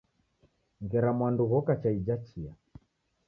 Ngera 0.83 1.09
mwandu 1.17 1.43
ghoka 1.49 1.73
cha 1.81 1.89
ija 1.99 2.15
chia. 2.25 2.51